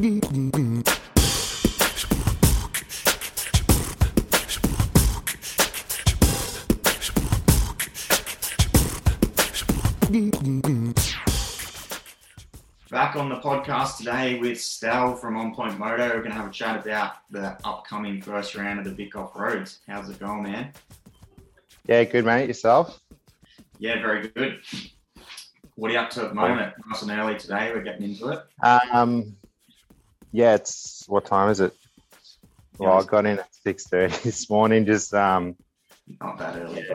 [0.00, 0.16] Back
[13.14, 16.08] on the podcast today with Stel from On Point Moto.
[16.08, 19.36] We're going to have a chat about the upcoming first round of the Vic Off
[19.36, 19.80] Roads.
[19.86, 20.72] How's it going, man?
[21.84, 22.46] Yeah, good, mate.
[22.46, 23.02] Yourself?
[23.78, 24.60] Yeah, very good.
[25.74, 26.72] What are you up to at the moment?
[26.88, 27.70] Nice and early today.
[27.74, 28.40] We're getting into it.
[28.62, 29.36] Um,
[30.32, 31.72] yeah, it's what time is it?
[32.78, 34.86] Well, I got in at six thirty this morning.
[34.86, 35.56] Just um,
[36.20, 36.86] Not that early.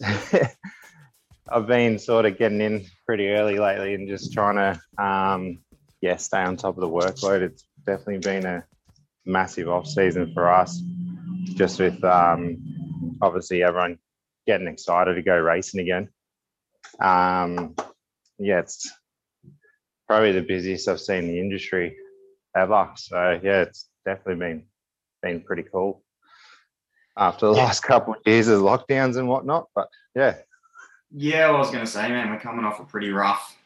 [0.00, 0.48] Yeah.
[1.52, 5.58] I've been sort of getting in pretty early lately and just trying to um,
[6.00, 7.42] yeah, stay on top of the workload.
[7.42, 8.64] It's definitely been a
[9.26, 10.80] massive off season for us,
[11.56, 13.98] just with um, obviously everyone
[14.46, 16.08] getting excited to go racing again.
[17.00, 17.74] Um,
[18.38, 18.88] yeah, it's
[20.06, 21.96] probably the busiest I've seen the industry
[22.56, 22.90] ever.
[22.96, 24.62] So yeah, it's definitely been
[25.22, 26.02] been pretty cool
[27.16, 27.64] after the Yeah.
[27.64, 29.68] last couple of years of lockdowns and whatnot.
[29.74, 30.36] But yeah,
[31.10, 33.56] Yeah, I was going to say, man, we're coming off a pretty rough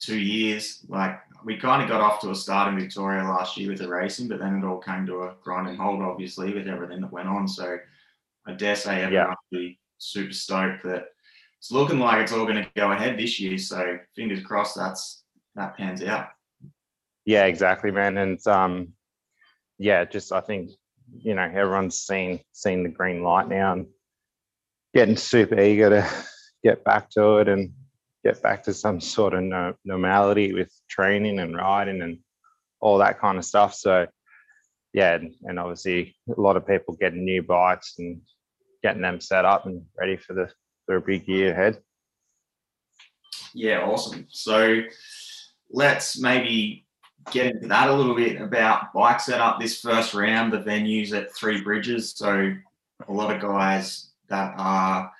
[0.00, 0.84] two years.
[0.88, 3.88] Like, we kind of got off to a start in Victoria last year with the
[3.88, 7.28] racing, but then it all came to a grinding halt, obviously, with everything that went
[7.28, 7.48] on.
[7.48, 7.78] So
[8.46, 11.06] I dare say everyone will be super stoked that
[11.58, 13.56] it's looking like it's all going to go ahead this year.
[13.58, 16.28] So fingers crossed that's that pans out.
[17.24, 18.18] Yeah, exactly, man.
[18.18, 18.92] And um,
[19.78, 20.70] yeah, just I think
[21.16, 23.86] you know everyone's seen seen the green light now and
[24.94, 26.10] getting super eager to
[26.62, 27.72] get back to it and
[28.24, 32.18] get back to some sort of no, normality with training and riding and
[32.80, 33.74] all that kind of stuff.
[33.74, 34.06] So
[34.92, 38.20] yeah, and, and obviously a lot of people getting new bikes and
[38.82, 40.50] getting them set up and ready for the
[40.86, 41.78] for a big year ahead.
[43.54, 44.26] Yeah, awesome.
[44.28, 44.82] So
[45.70, 46.83] let's maybe
[47.30, 51.34] get into that a little bit about bike setup this first round, the venues at
[51.34, 52.12] Three Bridges.
[52.16, 52.54] So
[53.08, 55.10] a lot of guys that are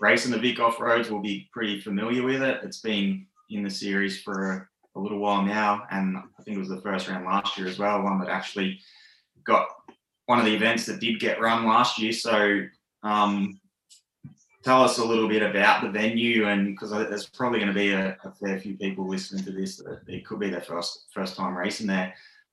[0.00, 2.60] racing the Vic off roads will be pretty familiar with it.
[2.62, 6.68] It's been in the series for a little while now, and I think it was
[6.68, 8.80] the first round last year as well, one that actually
[9.44, 9.68] got
[10.26, 12.12] one of the events that did get run last year.
[12.12, 12.62] So
[13.02, 13.60] um,
[14.68, 17.92] tell us a little bit about the venue and because there's probably going to be
[17.92, 21.36] a, a fair few people listening to this that it could be their first first
[21.36, 22.12] time racing there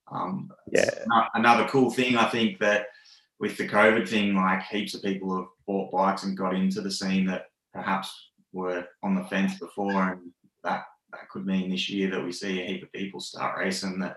[0.10, 0.90] um, Yeah.
[1.34, 2.88] another cool thing i think that
[3.42, 6.90] with the covid thing like heaps of people have bought bikes and got into the
[6.90, 10.22] scene that perhaps were on the fence before and
[10.64, 14.00] that that could mean this year that we see a heap of people start racing
[14.00, 14.16] that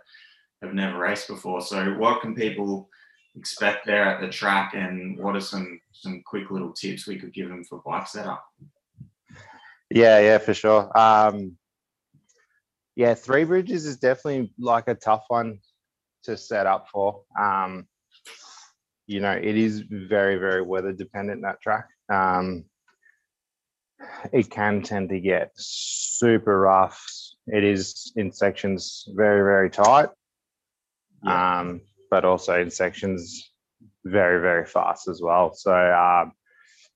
[0.62, 2.88] have never raced before so what can people
[3.38, 7.32] expect there at the track and what are some some quick little tips we could
[7.32, 8.44] give them for bike setup
[9.90, 10.90] Yeah, yeah, for sure.
[10.98, 11.56] Um,
[12.96, 15.60] yeah, Three Bridges is definitely like a tough one
[16.24, 17.22] to set up for.
[17.40, 17.86] Um,
[19.06, 21.86] you know, it is very, very weather dependent that track.
[22.12, 22.64] Um,
[24.32, 27.00] it can tend to get super rough.
[27.46, 30.10] It is in sections very, very tight,
[31.22, 31.60] Yeah.
[31.60, 33.50] um, but also in sections
[34.04, 35.54] very, very fast as well.
[35.54, 36.32] So, um,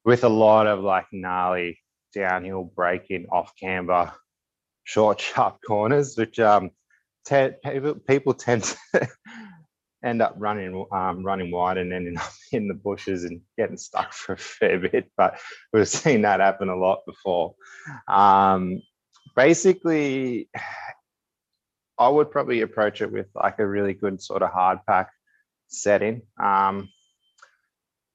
[0.05, 1.79] with a lot of like gnarly
[2.15, 4.13] downhill braking off camber,
[4.85, 6.71] short, sharp corners, which um,
[7.27, 7.51] te-
[8.09, 9.09] people, tend to
[10.05, 14.13] end up running um, running wide and ending up in the bushes and getting stuck
[14.13, 15.11] for a fair bit.
[15.17, 15.39] But
[15.73, 17.55] we've seen that happen a lot before.
[18.09, 18.83] Um,
[19.37, 20.49] basically,
[21.99, 25.11] I would probably approach it with like a really good sort of hard pack
[25.69, 26.23] setting.
[26.43, 26.89] Um,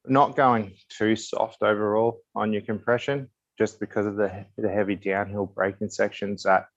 [0.05, 5.45] not going too soft overall on your compression, just because of the, the heavy downhill
[5.45, 6.67] braking sections that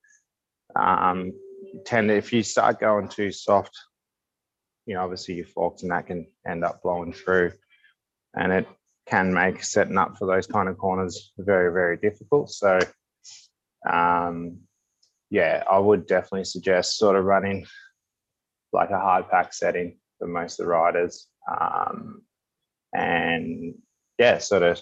[0.75, 1.33] um,
[1.85, 3.77] tend if you start going too soft,
[4.85, 7.51] you know, obviously your forks and that can end up blowing through
[8.35, 8.67] and it
[9.07, 12.49] can make setting up for those kind of corners very, very difficult.
[12.49, 12.79] So,
[13.89, 14.59] um,
[15.31, 17.65] yeah, I would definitely suggest sort of running
[18.73, 21.27] like a hard pack setting for most of the riders.
[21.49, 22.21] Um,
[22.93, 23.73] and
[24.19, 24.81] yeah, sort of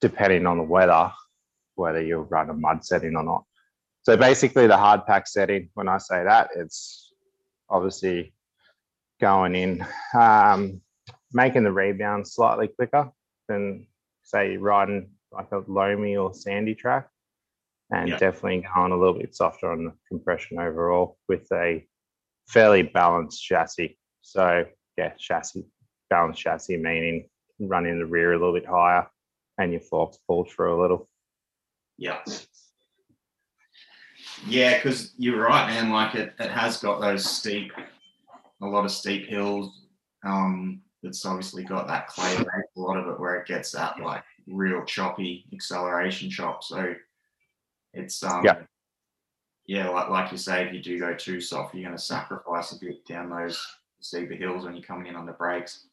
[0.00, 1.12] depending on the weather,
[1.74, 3.44] whether you'll run a mud setting or not.
[4.02, 7.12] So basically, the hard pack setting, when I say that, it's
[7.68, 8.32] obviously
[9.20, 9.84] going in,
[10.18, 10.80] um,
[11.32, 13.10] making the rebound slightly quicker
[13.48, 13.88] than,
[14.22, 17.08] say, riding like a loamy or sandy track,
[17.90, 18.18] and Yeah.
[18.18, 21.86] definitely going a little bit softer on the compression overall with a
[22.48, 23.98] fairly balanced chassis.
[24.20, 25.66] So, yeah, chassis,
[26.10, 29.06] balanced chassis meaning running the rear a little bit higher
[29.58, 31.08] and your forks pulled through a little.
[31.96, 32.22] Yeah.
[34.46, 35.90] Yeah, because you're right, man.
[35.90, 37.72] Like it, it has got those steep
[38.60, 39.82] a lot of steep hills.
[40.24, 42.46] Um, it's obviously got that clay base,
[42.76, 46.64] a lot of it where it gets that like real choppy acceleration chop.
[46.64, 46.94] So
[47.92, 48.62] it's um Yeah.
[49.66, 52.72] yeah, like, like you say, if you do go too soft, you're going to sacrifice
[52.72, 53.64] a bit down those
[54.00, 55.86] steeper hills when you're coming in on the brakes.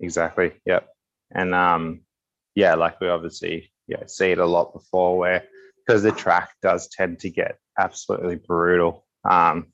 [0.00, 0.52] Exactly.
[0.66, 0.88] Yep.
[1.32, 2.00] And um,
[2.54, 5.44] yeah, like we obviously yeah see it a lot before where
[5.86, 9.72] because the track does tend to get absolutely brutal, um,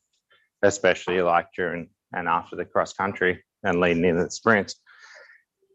[0.62, 4.77] especially like during and after the cross country and leading into the sprints.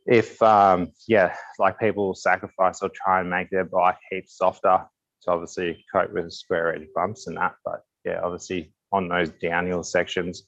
[0.09, 4.85] If um, yeah, like people will sacrifice or try and make their bike heaps softer
[5.23, 9.83] to obviously cope with square edge bumps and that, but yeah, obviously on those downhill
[9.83, 10.47] sections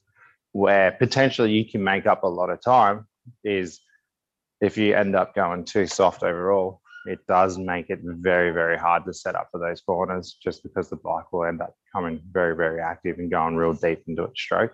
[0.52, 3.06] where potentially you can make up a lot of time
[3.44, 3.80] is
[4.60, 9.04] if you end up going too soft overall, it does make it very, very hard
[9.04, 12.54] to set up for those corners just because the bike will end up becoming very,
[12.54, 14.72] very active and going real deep into its stroke.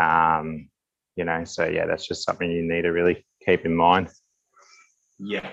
[0.00, 0.68] Um,
[1.16, 4.08] you know, so yeah, that's just something you need to really keep in mind.
[5.18, 5.50] Yeah.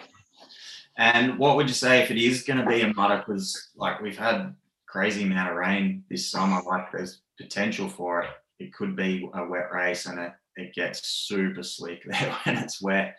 [0.97, 3.17] And what would you say if it is going to be a mutter?
[3.17, 4.55] Because like we've had
[4.87, 6.61] crazy amount of rain this summer.
[6.65, 8.29] Like there's potential for it.
[8.59, 12.81] It could be a wet race, and it it gets super slick there when it's
[12.81, 13.17] wet.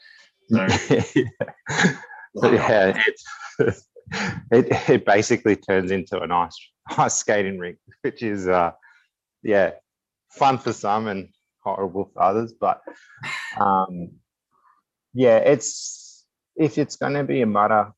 [0.49, 0.67] So
[2.37, 3.89] So, yeah, it's,
[4.53, 6.57] it it basically turns into a nice
[6.97, 8.73] ice skating rink, which is uh
[9.43, 9.73] yeah
[10.31, 11.29] fun for some and
[11.63, 12.53] horrible for others.
[12.53, 12.83] But
[13.59, 14.11] um
[15.17, 16.27] yeah, it's
[16.57, 17.91] if it's going to be a mutter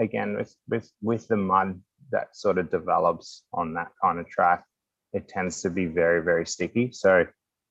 [0.00, 1.80] again with with with the mud
[2.10, 4.64] that sort of develops on that kind of track,
[5.12, 6.90] it tends to be very very sticky.
[6.90, 7.24] So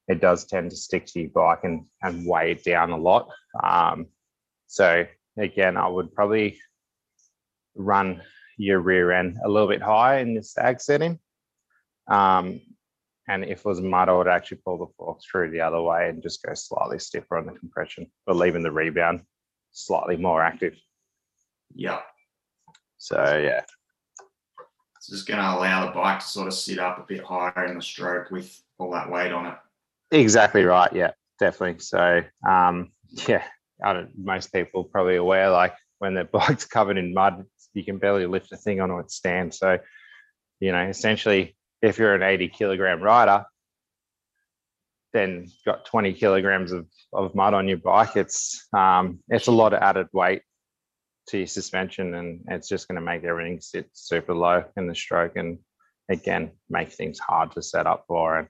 [0.08, 3.30] it does tend to stick to your bike and and weigh it down a lot.
[3.62, 4.08] Um,
[4.68, 5.06] so
[5.38, 6.58] again, I would probably
[7.76, 8.22] run
[8.58, 11.20] your rear end a little bit higher in the sag setting.
[12.08, 12.62] Um,
[13.27, 16.10] and if it was mud, I would actually pull the fork through the other way
[16.10, 19.22] and just go slightly stiffer on the compression, but leaving the rebound
[19.72, 20.75] slightly more active.
[21.74, 22.01] yeah,
[22.98, 23.62] So yeah,
[24.98, 27.66] it's just going to allow the bike to sort of sit up a bit higher
[27.66, 29.56] in the stroke with all that weight on it.
[30.12, 30.92] exactly right.
[30.94, 31.80] Yeah, definitely.
[31.80, 32.92] So um,
[33.27, 33.44] yeah,
[33.83, 37.98] I don't, most people probably aware like when their bike's covered in mud, you can
[37.98, 39.54] barely lift the thing onto its stand.
[39.54, 39.80] So,
[40.60, 43.46] you know, essentially, if you're an 80 kilogram rider,
[45.14, 48.18] then got 20 kilograms of, of mud on your bike.
[48.18, 50.42] It's um, it's a lot of added weight
[51.30, 54.96] to your suspension, and it's just going to make everything sit super low in the
[54.96, 55.60] stroke, and
[56.10, 58.48] again, make things hard to set up for, and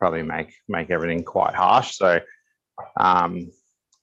[0.00, 1.96] probably make make everything quite harsh.
[1.96, 2.20] So,
[2.98, 3.50] um,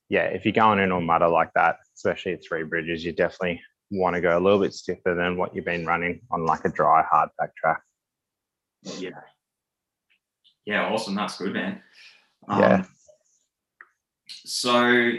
[0.08, 3.62] yeah, if you're going in on mutter like that, especially at three bridges, you definitely
[3.90, 6.70] want to go a little bit stiffer than what you've been running on like a
[6.70, 7.82] dry hard pack track.
[8.84, 9.10] Yeah.
[10.66, 11.16] Yeah, awesome.
[11.16, 11.82] That's good, man.
[12.50, 12.84] Yeah.
[14.28, 15.12] So,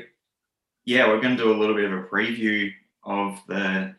[0.85, 2.71] yeah, we're going to do a little bit of a preview
[3.05, 3.95] of the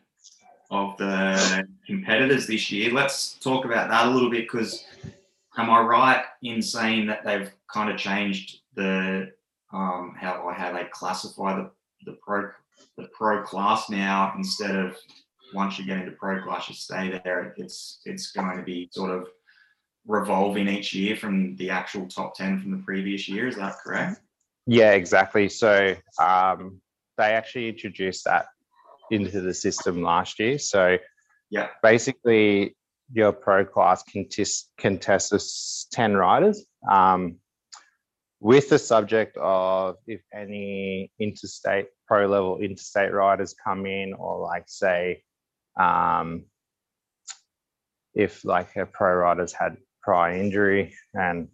[0.70, 2.92] of the competitors this year.
[2.92, 4.84] Let's talk about that a little bit because
[5.56, 9.32] am I right in saying that they've kind of changed the
[9.72, 11.70] um, how how they classify the
[12.06, 12.50] the pro
[12.96, 14.96] the pro class now instead of
[15.52, 17.54] once you get into pro class you stay there.
[17.56, 19.28] It's it's going to be sort of
[20.06, 23.48] revolving each year from the actual top 10 from the previous year.
[23.48, 24.20] Is that correct?
[24.66, 25.48] Yeah, exactly.
[25.48, 26.80] So um,
[27.16, 28.46] they actually introduced that
[29.10, 30.58] into the system last year.
[30.58, 30.98] So
[31.50, 31.68] Yeah.
[31.82, 32.76] basically,
[33.12, 34.02] your pro class
[34.78, 37.36] contests as 10 riders um,
[38.40, 44.64] with the subject of if any interstate pro level interstate riders come in or like
[44.66, 45.22] say
[45.78, 46.44] um,
[48.14, 51.48] if like a pro rider's had prior injury and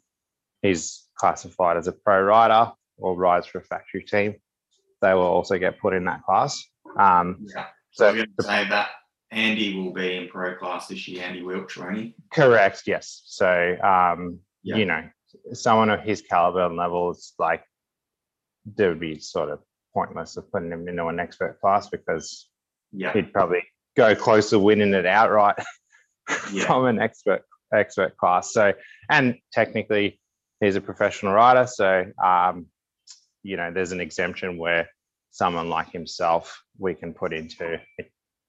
[0.63, 4.35] he's classified as a pro rider or rides for a factory team,
[5.01, 6.63] they will also get put in that class.
[6.99, 7.67] Um, Yeah.
[7.93, 8.89] So going to say that
[9.31, 13.23] Andy will be in pro class this year, Andy Wilksch, won't correct, yes.
[13.27, 14.77] So um, Yeah.
[14.77, 15.09] you know,
[15.53, 17.65] someone of his caliber and level is like
[18.65, 19.61] there would be sort of
[19.95, 22.49] pointless of putting him into an expert class because
[22.93, 23.13] Yeah.
[23.13, 23.63] he'd probably
[23.97, 25.57] go close to winning it outright
[26.53, 26.65] Yeah.
[26.67, 27.43] from an expert
[27.75, 28.53] expert class.
[28.53, 28.73] So,
[29.09, 30.21] and technically,
[30.61, 31.67] he's a professional rider.
[31.67, 32.67] So, um,
[33.43, 34.89] you know, there's an exemption where
[35.31, 37.81] someone like himself we can put into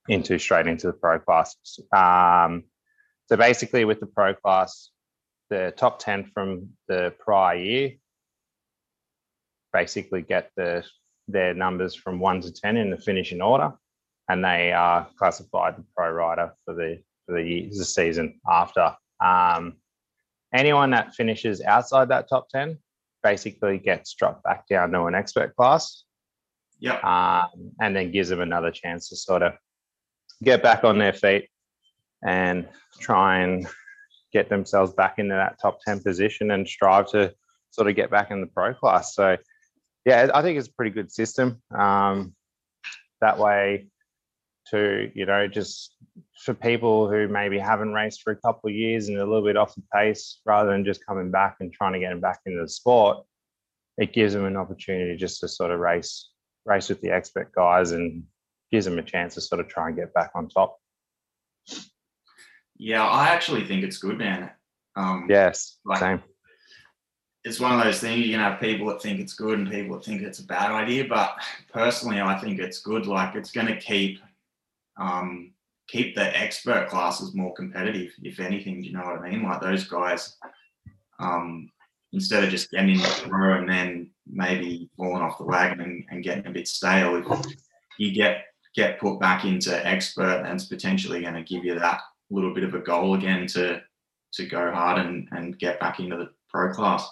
[0.10, 1.56] into straight into the pro class.
[1.96, 2.64] Um,
[3.28, 4.90] so basically, with the pro class,
[5.50, 7.92] the top ten from the prior year
[9.74, 10.84] basically get the
[11.28, 13.72] their numbers from one to ten in the finishing order,
[14.28, 18.96] and they are classified the pro rider for the for the, the season after.
[19.24, 19.78] Um,
[20.54, 22.78] anyone that finishes outside that top 10
[23.24, 26.04] basically gets dropped back down to an expert class
[26.80, 27.04] Yep.
[27.04, 29.54] um, and then gives them another chance to sort of
[30.44, 31.48] get back on their feet
[32.26, 32.68] and
[33.00, 33.68] try and
[34.34, 37.34] get themselves back into that top 10 position and strive to
[37.70, 39.14] sort of get back in the pro class.
[39.14, 39.38] So,
[40.06, 41.62] yeah, I think it's a pretty good system.
[41.78, 42.36] Um,
[43.22, 43.88] that way,
[44.72, 45.96] to, you know, just
[46.44, 49.58] for people who maybe haven't raced for a couple of years and a little bit
[49.58, 52.62] off the pace, rather than just coming back and trying to get them back into
[52.62, 53.26] the sport,
[53.98, 56.30] it gives them an opportunity just to sort of race
[56.66, 58.24] race with the expert guys and
[58.72, 60.78] gives them a chance to sort of try and get back on top.
[62.78, 64.52] Yeah, I actually think it's good, man.
[64.96, 66.24] Um, Yes, Like- same.
[67.44, 69.96] it's one of those things you can have people that think it's good and people
[69.96, 71.36] that think it's a bad idea but
[71.74, 74.20] personally i think it's good like it's going to keep
[74.98, 75.52] um
[75.92, 79.62] keep the expert classes more competitive if anything do you know what i mean like
[79.62, 80.38] those guys
[81.20, 81.70] um
[82.14, 86.04] instead of just getting in the pro and then maybe falling off the wagon and,
[86.10, 87.56] and getting a bit stale if
[87.98, 88.46] you get
[88.76, 92.64] get put back into expert and it's potentially going to give you that little bit
[92.64, 93.82] of a goal again to
[94.34, 97.10] to go hard and and get back into the pro class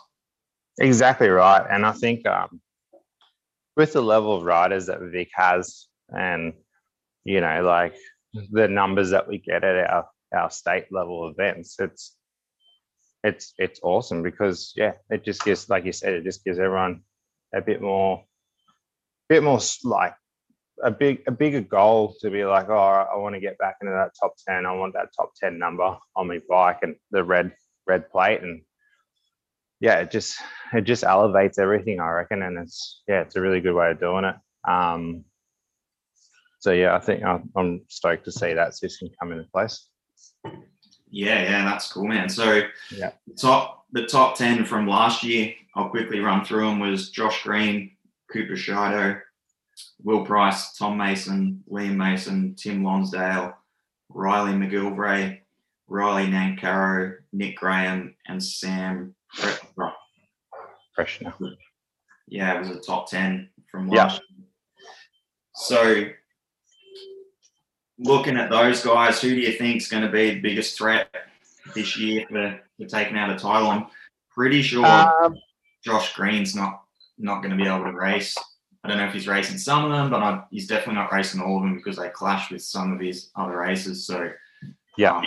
[0.79, 1.65] Exactly right.
[1.69, 2.61] And I think um,
[3.75, 6.53] with the level of riders that Vic has, and
[7.25, 7.95] you know, like
[8.33, 12.15] the numbers that we get at our our state level events, it's
[13.23, 17.01] it's it's awesome because yeah, it just gives, like you said, it just gives everyone
[17.53, 18.23] a bit more,
[19.27, 20.13] bit more like
[20.83, 23.93] a big a bigger goal to be like, oh, I want to get back into
[23.93, 24.65] that top ten.
[24.65, 27.51] I want that top ten number on my bike and the red
[27.87, 28.61] red plate and
[29.79, 30.39] yeah, it just
[30.73, 33.99] it just elevates everything, I reckon, and it's yeah, it's a really good way of
[33.99, 34.35] doing it.
[34.69, 35.23] Um,
[36.59, 39.87] so yeah, I think I'm, I'm stoked to see that system come into place.
[41.11, 42.29] Yeah, yeah, that's cool, man.
[42.29, 42.61] So,
[42.91, 43.11] Yeah.
[43.39, 46.79] top the top ten from last year, I'll quickly run through them.
[46.79, 47.91] Was Josh Green,
[48.31, 49.19] Cooper Shido,
[50.03, 53.55] Will Price, Tom Mason, Liam Mason, Tim Lonsdale,
[54.09, 55.39] Riley McGilvray,
[55.87, 59.15] Riley Nancaro, Nick Graham, and Sam.
[59.35, 59.93] Frettenbrough.
[60.97, 61.33] Freshener.
[62.27, 64.03] Yeah, it was a top 10 from Yeah.
[64.03, 64.47] last year.
[65.55, 66.05] So,
[67.99, 71.13] looking at those guys, who do you think is going to be the biggest threat
[71.75, 73.69] this year for, for taking out a title?
[73.69, 73.87] I'm
[74.33, 75.35] pretty sure Um,
[75.83, 76.83] Josh Green's not
[77.17, 78.37] not going to be able to race.
[78.83, 81.41] I don't know if he's racing some of them, but I, he's definitely not racing
[81.41, 84.07] all of them because they clash with some of his other races.
[84.07, 84.31] So,
[84.97, 85.25] yeah, um,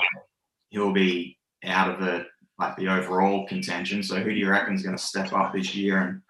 [0.71, 2.26] he'll be out of the
[2.59, 4.02] like the overall contention.
[4.02, 6.23] So, who do you reckon is going to step up this year and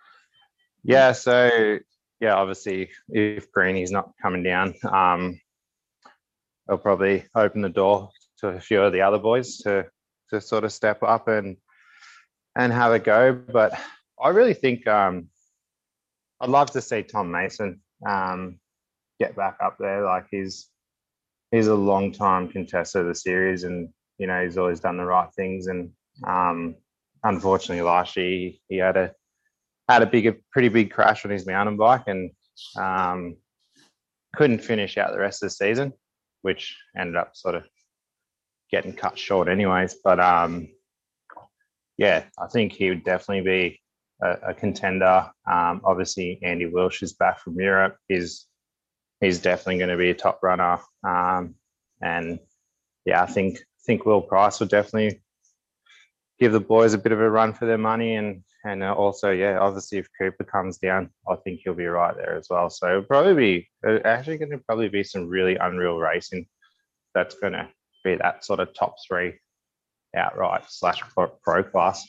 [0.84, 1.12] yeah.
[1.12, 1.78] So
[2.20, 5.40] yeah, obviously, if Greeny's not coming down, um,
[6.66, 9.86] they'll probably open the door to a few of the other boys to
[10.30, 11.56] to sort of step up and
[12.56, 13.32] and have a go.
[13.32, 13.78] But
[14.22, 15.28] I really think um,
[16.40, 18.58] I'd love to see Tom Mason um,
[19.20, 20.04] get back up there.
[20.04, 20.68] Like he's
[21.50, 23.88] he's a long time contestant of the series, and
[24.18, 25.66] you know he's always done the right things.
[25.66, 25.90] And
[26.26, 26.76] um,
[27.24, 29.12] unfortunately, last year he, he had a
[29.88, 32.30] had a big, a pretty big crash on his mountain bike, and
[32.76, 33.36] um,
[34.34, 35.92] couldn't finish out the rest of the season,
[36.42, 37.64] which ended up sort of
[38.70, 39.96] getting cut short, anyways.
[40.04, 40.68] But um,
[41.98, 43.80] yeah, I think he would definitely be
[44.22, 45.30] a, a contender.
[45.50, 47.96] Um, obviously, Andy Wilksch is back from Europe.
[48.08, 48.46] He's
[49.20, 50.78] he's definitely going to be a top runner.
[51.06, 51.54] Um,
[52.02, 52.38] and
[53.04, 55.21] yeah, I think think Will Price will definitely
[56.42, 58.16] give the boys a bit of a run for their money.
[58.16, 62.16] And and uh, also, yeah, obviously, if Cooper comes down, I think he'll be right
[62.16, 62.68] there as well.
[62.68, 66.46] So it'll probably be uh, actually going to probably be some really unreal racing.
[67.14, 67.68] That's going to
[68.04, 69.38] be that sort of top three
[70.16, 72.06] outright slash pro, pro class.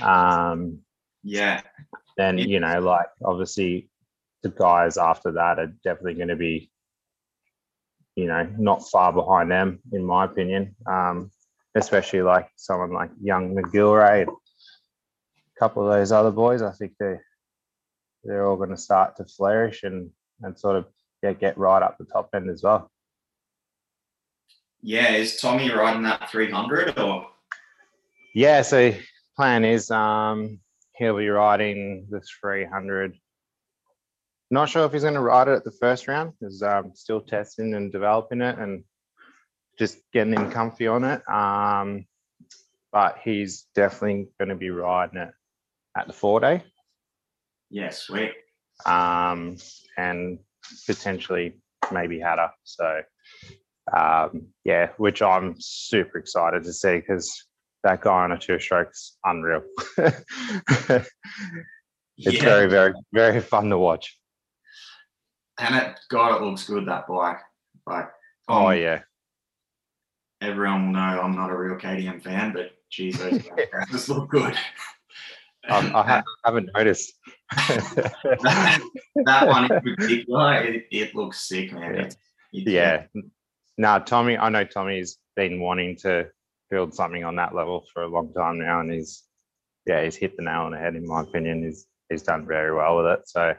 [0.00, 0.80] Um,
[1.22, 1.62] yeah,
[2.16, 3.90] then you know, like obviously
[4.42, 6.70] the guys after that are definitely going to be,
[8.16, 10.74] you know, not far behind them, in my opinion.
[10.86, 11.30] Um,
[11.74, 16.62] especially like someone like young McGilvray and a couple of those other boys.
[16.62, 17.18] I think they
[18.24, 20.10] they're all going to start to flourish and
[20.42, 20.86] and sort of
[21.22, 22.90] get get right up the top end as well.
[24.82, 25.12] yeah.
[25.12, 27.28] Is Tommy riding that 300 or?
[28.34, 28.94] Yeah, so
[29.36, 30.60] plan is um
[30.96, 33.16] he'll be riding the 300.
[34.50, 36.32] Not sure if he's going to ride it at the first round.
[36.40, 38.82] He's um, still testing and developing it and
[39.80, 41.26] just getting him comfy on it.
[41.28, 42.04] Um,
[42.92, 45.30] but he's definitely going to be riding it
[45.96, 46.62] at the four day
[47.70, 48.32] Yeah, sweet.
[48.84, 49.56] um,
[49.96, 50.38] and
[50.86, 51.60] potentially
[51.90, 52.50] maybe Hattah.
[52.64, 53.00] So
[53.96, 57.42] um, yeah, which I'm super excited to see because
[57.82, 59.62] that guy on a two stroke's unreal.
[59.96, 61.08] it's
[62.18, 62.44] Yeah.
[62.44, 64.18] very, very, very fun to watch.
[65.58, 67.38] And it, God, it looks good that bike.
[67.86, 68.10] Like,
[68.48, 69.00] Oh um, yeah,
[70.40, 73.42] everyone will know I'm not a real KTM fan, but geez, those
[73.90, 74.54] just look good.
[75.68, 77.12] um, I ha- haven't noticed.
[77.56, 78.80] that,
[79.24, 81.94] that one in particular, it, it looks sick, man.
[81.94, 82.02] Yeah.
[82.02, 82.16] It's,
[82.52, 83.04] it's yeah.
[83.76, 86.28] Now, Tommy, I know Tommy's been wanting to
[86.70, 89.24] build something on that level for a long time now, and he's
[89.86, 91.64] yeah, he's hit the nail on the head in my opinion.
[91.64, 93.20] He's he's done very well with it.
[93.26, 93.54] So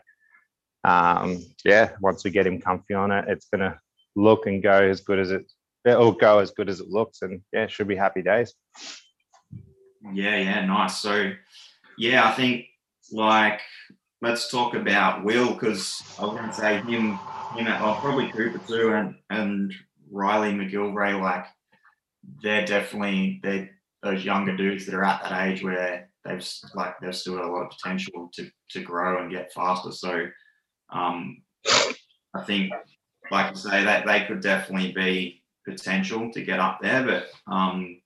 [0.83, 3.79] um, yeah, once we get him comfy on it, it's gonna
[4.15, 5.51] look and go as good as it
[5.85, 8.53] it'll go as good as it looks, and yeah, it should be happy days.
[10.13, 10.97] Yeah, yeah, nice.
[10.97, 11.31] So,
[11.97, 12.65] yeah, I think
[13.11, 13.61] like
[14.21, 17.19] let's talk about Will because I to say him,
[17.57, 19.73] you know, oh, probably Cooper too, and and
[20.11, 21.19] Riley McGilvray.
[21.19, 21.45] Like
[22.41, 23.69] they're definitely they're
[24.03, 27.51] those younger dudes that are at that age where they've like they've still got a
[27.51, 29.91] lot of potential to to grow and get faster.
[29.91, 30.27] So,
[30.91, 31.41] um,
[32.33, 32.71] I think
[33.31, 38.01] like I say that they could definitely be potential to get up there, but um,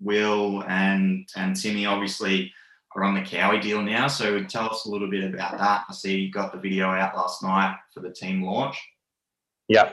[0.00, 2.52] Will and and Timmy obviously
[2.94, 4.08] are on the Cowie deal now.
[4.08, 5.84] So tell us a little bit about that.
[5.88, 8.82] I see you got the video out last night for the team launch.
[9.68, 9.92] Yeah.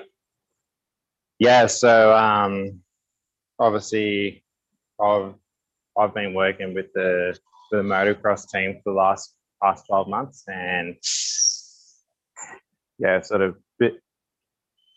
[1.39, 1.67] Yeah.
[1.67, 2.82] So um,
[3.60, 4.43] obviously,
[5.01, 5.34] I've
[5.98, 7.38] I've been working with the
[7.72, 10.96] the motocross team for the last past twelve months, and
[13.00, 14.01] yeah, sort of bit,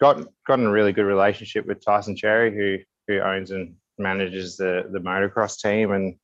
[0.01, 4.89] got gotten a really good relationship with Tyson Cherry, who who owns and manages the
[4.91, 6.17] the motocross team, and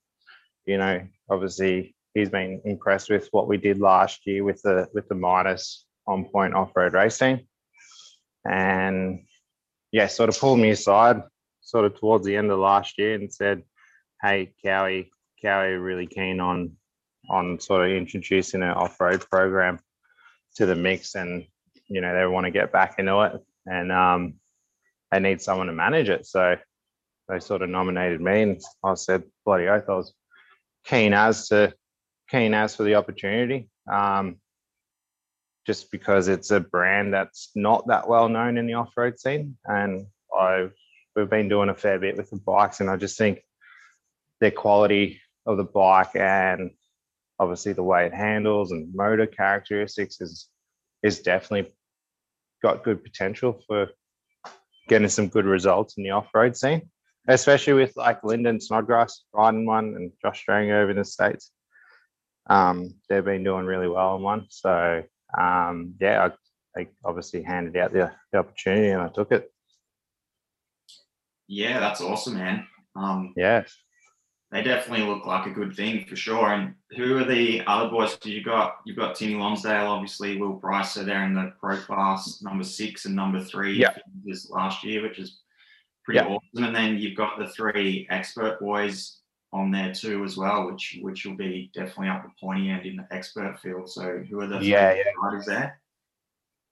[0.67, 5.09] you know, obviously, he's been impressed with what we did last year with the with
[5.09, 7.47] the minus on point off road racing.
[8.45, 9.25] And
[9.93, 11.23] yeah, sort of pulled me aside
[11.61, 13.63] sort of towards the end of last year and said,
[14.21, 15.11] Hey, Cowie,
[15.41, 16.77] Cowie really keen on
[17.31, 19.79] on sort of introducing an off-road program
[20.57, 21.47] to the mix and
[21.87, 24.35] you know, they want to get back into it and um
[25.11, 26.27] they need someone to manage it.
[26.27, 26.57] So
[27.29, 30.15] they sort of nominated me and I said, bloody oath, I was
[30.85, 31.75] keen as to
[32.31, 33.69] keen as for the opportunity.
[33.91, 34.37] Um
[35.67, 40.07] just because it's a brand that's not that well known in the off-road scene and
[40.37, 40.73] i've
[41.15, 43.41] we've been doing a fair bit with the bikes and i just think
[44.41, 46.71] the quality of the bike and
[47.39, 50.49] obviously the way it handles and motor characteristics is
[51.03, 51.73] is definitely
[52.63, 53.89] got good potential for
[54.89, 56.83] getting some good results in the off-road scene
[57.29, 61.53] especially with like lyndon snodgrass riding one and josh strang over in the states
[62.51, 65.05] um, they've been doing really well on one so
[65.39, 66.31] um, yeah,
[66.77, 69.51] I, I obviously handed out the, the opportunity and I took it.
[71.49, 72.67] Yeah, that's awesome, man.
[72.97, 73.65] Um, Yeah.
[74.53, 76.53] They definitely look like a good thing for sure.
[76.53, 78.17] And who are the other boys?
[78.19, 81.79] Do you got you've got Timmy Lonsdale, obviously Will Price, so they're in the pro
[81.79, 83.97] class number six and number three Yeah.
[84.25, 85.41] this last year, which is
[86.05, 86.27] pretty Yeah.
[86.27, 86.65] awesome.
[86.65, 89.21] And then you've got the three expert boys
[89.55, 92.97] on there too as well, which which will be definitely up the pointy end in
[92.97, 93.89] the expert field.
[93.91, 95.03] So who are the three Yeah, yeah.
[95.23, 95.81] riders there?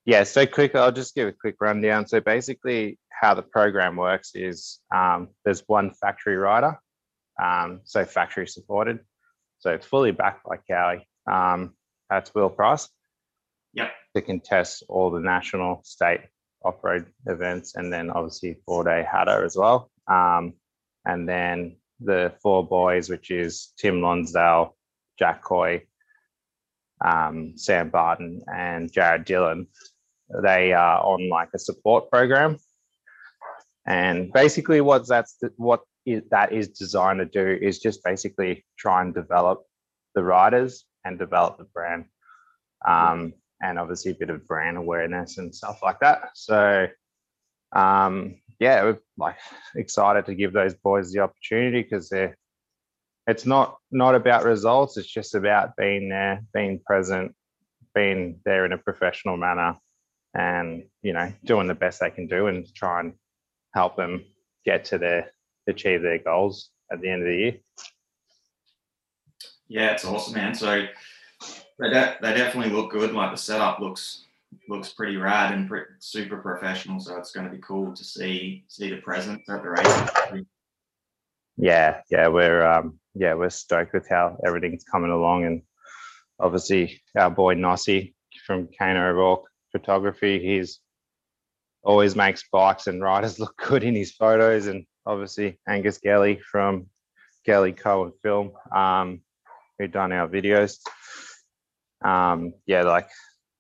[0.05, 0.25] Yeah.
[0.25, 2.07] So quick, I'll just give a quick rundown.
[2.07, 6.79] So basically, how the program works is um, there's one factory rider,
[7.41, 9.01] um, so factory supported.
[9.59, 11.07] So it's fully backed by Cowie.
[11.31, 11.75] Um,
[12.09, 12.89] that's Will Price.
[13.75, 13.91] Yep.
[14.17, 16.21] To contest all the national, state
[16.65, 19.91] off-road events, and then obviously four-day Hattah as well.
[20.09, 20.55] Um,
[21.05, 24.77] and then the four boys, which is Tim Lonsdale,
[25.19, 25.85] Jack Coy,
[27.05, 29.69] um, Sam Barton, and Jared Dillon.
[30.43, 32.59] They are on like a support program,
[33.87, 39.03] and basically, what that's what is, that is designed to do is just basically try
[39.03, 39.63] and develop
[40.15, 42.05] the riders and develop the brand,
[42.87, 43.33] um,
[43.63, 46.31] and obviously a bit of brand awareness and stuff like that.
[46.35, 46.87] So,
[47.75, 49.37] um, yeah, we're like
[49.77, 52.37] excited to give those boys the opportunity because they're
[53.27, 57.35] it's not not about results it's just about being there being present
[57.95, 59.77] being there in a professional manner
[60.35, 63.13] and you know doing the best they can do and try and
[63.75, 64.25] help them
[64.65, 65.31] get to their
[65.71, 67.57] achieve their goals at the end of the year
[69.69, 70.55] Yeah, it's awesome, man.
[70.55, 70.87] So
[71.79, 73.13] they, de- they definitely look good.
[73.13, 74.25] Like the setup looks
[74.69, 77.01] looks pretty rad and super professional.
[77.01, 80.45] So it's going to be cool to see see the presence at the race.
[81.57, 85.63] yeah yeah we're um yeah we're stoked with how everything's coming along and
[86.39, 88.15] obviously our boy Nossi
[88.47, 90.81] from Kano O'Rourke photography he's
[91.83, 96.87] always makes bikes and riders look good in his photos and obviously Angus Gelly from
[97.45, 99.21] Gelly Co and Film, um,
[99.79, 100.79] who done our videos.
[102.03, 103.09] Um, yeah, like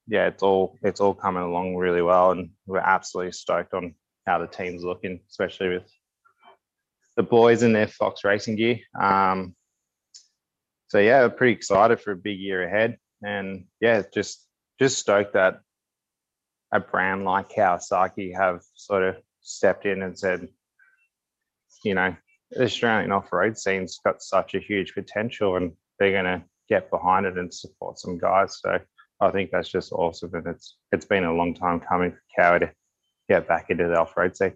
[0.07, 3.95] yeah, it's all it's all coming along really well, and we're absolutely stoked on
[4.27, 5.91] how the team's looking, especially with
[7.17, 8.79] the boys in their Fox racing gear.
[9.01, 9.55] Um,
[10.89, 14.47] so yeah, we're pretty excited for a big year ahead, and yeah, just
[14.79, 15.61] just stoked that
[16.73, 20.49] a brand like Kawasaki have sort of stepped in and said,
[21.85, 22.15] you know,
[22.51, 27.27] the Australian off-road scene's got such a huge potential, and they're going to get behind
[27.27, 28.59] it and support some guys.
[28.61, 28.79] So
[29.21, 32.61] I think that's just awesome, and it's it's been a long time coming for Cowie
[32.61, 32.73] to
[33.29, 34.55] get back into the off-road scene.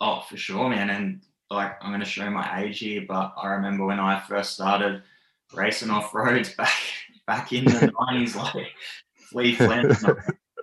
[0.00, 0.90] Oh, for sure, man.
[0.90, 4.54] And like, I'm going to show my age here, but I remember when I first
[4.54, 5.02] started
[5.54, 6.72] racing off roads back
[7.26, 7.70] back in the
[8.10, 8.72] 90s, like
[9.30, 9.90] Flea Flynn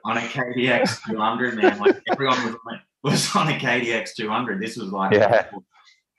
[0.06, 1.80] on a KDX 200, man.
[1.80, 4.62] Like everyone was on, was on a KDX 200.
[4.62, 5.44] This was like Yeah.
[5.44, 5.63] before,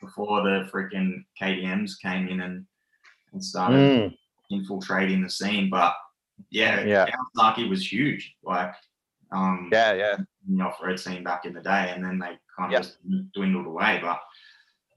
[0.01, 2.67] before the freaking KTMs came in and
[3.33, 4.15] and started Mm,
[4.51, 5.71] infiltrating the scene.
[5.71, 5.95] But
[6.51, 7.07] yeah, Yeah.
[7.37, 8.37] Kawasaki was huge.
[8.45, 8.73] Like,
[9.33, 10.17] um, yeah, yeah,
[10.49, 12.79] in the off-road scene back in the day, and then they kind of Yeah.
[12.81, 12.99] just
[13.33, 13.99] dwindled away.
[14.01, 14.21] But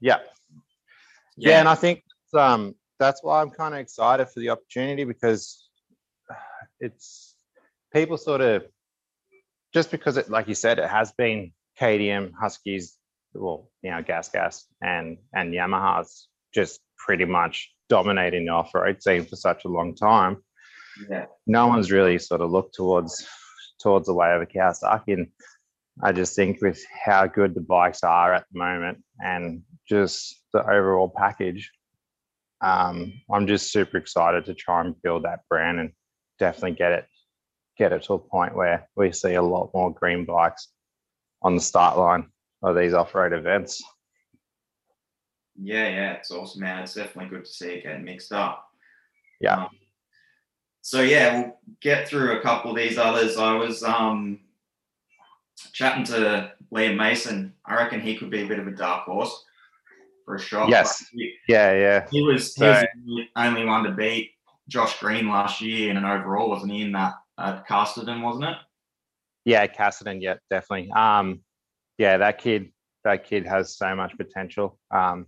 [0.00, 0.18] yeah.
[1.36, 5.68] Yeah, and I think um, that's why I'm kind of excited for the opportunity because
[6.80, 7.34] it's
[7.92, 8.66] people sort of
[9.72, 12.96] just because it, like you said, it has been KTM, Huskies,
[13.34, 19.24] well, you know, Gas Gas, and and Yamaha's just pretty much dominating the off-road scene
[19.24, 20.42] for such a long time.
[21.10, 23.26] yeah, no one's really sort of looked towards
[23.80, 25.14] towards the way of a Kawasaki.
[25.14, 25.28] And
[26.02, 30.60] I just think with how good the bikes are at the moment and just the
[30.60, 31.70] overall package,
[32.60, 35.92] um, I'm just super excited to try and build that brand and
[36.38, 37.06] definitely get it
[37.76, 40.66] get it to a point where we see a lot more green bikes
[41.42, 42.28] on the start line
[42.62, 43.82] of these off-road events.
[45.60, 46.12] yeah, yeah.
[46.14, 46.82] It's awesome, man.
[46.82, 48.68] It's definitely good to see it getting mixed up.
[49.40, 49.64] Yeah.
[49.64, 49.68] Um,
[50.82, 53.36] so yeah, we'll get through a couple of these others.
[53.36, 54.40] I was um
[55.72, 57.54] chatting to Liam Mason.
[57.64, 59.44] I reckon he could be a bit of a dark horse
[60.24, 60.68] for a shot.
[60.68, 61.06] Yes.
[61.12, 62.06] He, Yeah, yeah.
[62.10, 64.32] he was he was the only one to beat
[64.68, 66.82] Josh Green last year in an overall, wasn't he?
[66.82, 68.56] In that at Casterton, wasn't it?
[69.48, 70.90] Yeah, Casterton, yeah, definitely.
[70.90, 71.40] Um,
[71.96, 72.70] yeah, that kid,
[73.04, 74.78] that kid has so much potential.
[74.90, 75.24] Um,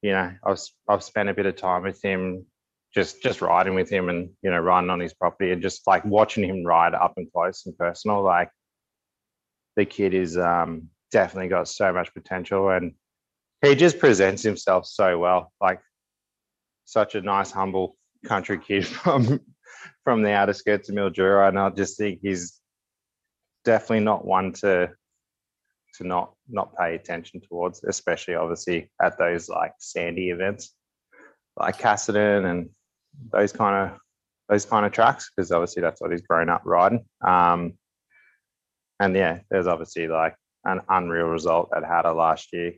[0.00, 2.46] you know, I've I've spent a bit of time with him,
[2.94, 6.02] just just riding with him, and you know, riding on his property, and just like
[6.06, 8.22] watching him ride up and close and personal.
[8.22, 8.48] Like,
[9.76, 12.94] the kid is um, definitely got so much potential, and
[13.60, 15.52] he just presents himself so well.
[15.60, 15.82] Like,
[16.86, 19.42] such a nice, humble country kid from
[20.04, 22.61] from the outer skirts of Mildura, and I just think he's
[23.64, 24.90] definitely not one to
[25.96, 30.74] to not not pay attention towards, especially obviously at those like sandy events,
[31.56, 32.70] like Casterton and
[33.30, 33.98] those kind of
[34.48, 37.04] those kind of tracks, because obviously that's what he's grown up riding.
[37.26, 37.74] Um,
[39.00, 42.72] and yeah, there's obviously like an unreal result at Hattah last year,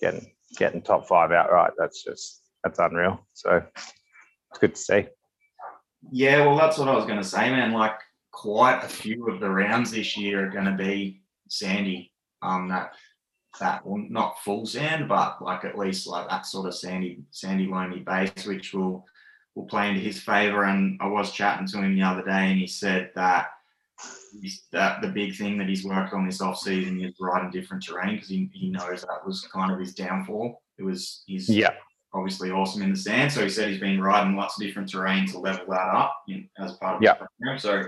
[0.00, 1.72] getting getting top five outright.
[1.78, 3.26] That's just that's unreal.
[3.34, 5.06] So it's good to see.
[6.12, 7.72] Yeah, well, that's what I was going to say, man.
[7.72, 7.98] Like,
[8.36, 12.12] quite a few of the rounds this year are going to be sandy.
[12.42, 12.92] Um, that
[13.58, 17.66] that well, not full sand, but like at least like that sort of sandy, sandy
[17.66, 19.06] loamy base, which will
[19.54, 20.64] will play into his favour.
[20.64, 23.48] And I was chatting to him the other day, and he said that
[24.70, 28.16] that the big thing that he's worked on this off season is riding different terrain
[28.16, 30.62] because he, he knows that was kind of his downfall.
[30.76, 31.70] It was his Yeah,
[32.16, 33.30] obviously awesome in the sand.
[33.32, 36.48] So he said he's been riding lots of different terrain to level that up in,
[36.58, 37.14] as part of Yeah.
[37.14, 37.58] the program.
[37.58, 37.84] So